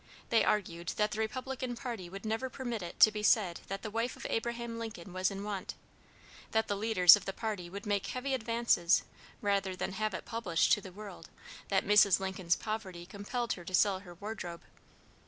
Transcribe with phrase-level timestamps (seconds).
[0.29, 3.91] They argued that the Republican party would never permit it to be said that the
[3.91, 5.75] wife of Abraham Lincoln was in want;
[6.53, 9.03] that the leaders of the party would make heavy advances
[9.43, 11.29] rather than have it published to the world
[11.67, 12.19] that Mrs.
[12.19, 14.63] Lincoln's poverty compelled her to sell her wardrobe.